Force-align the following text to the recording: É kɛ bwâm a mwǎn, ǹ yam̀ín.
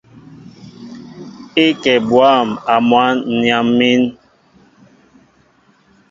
É 1.63 1.65
kɛ 1.83 1.93
bwâm 2.09 2.47
a 2.73 2.75
mwǎn, 2.89 3.13
ǹ 3.37 3.39
yam̀ín. 3.47 4.03